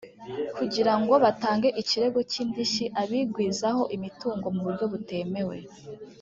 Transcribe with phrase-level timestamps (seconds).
[0.57, 5.57] kugira ngo batange ikirego cy’indishyi abigwizaho imitungo mu buryo butemewe